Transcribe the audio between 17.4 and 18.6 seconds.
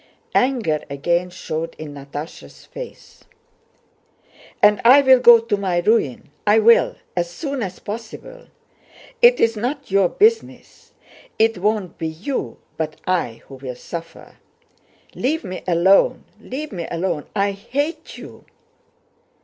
hate you!"